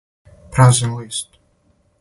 Празан 0.51 0.91
лист. 0.97 1.29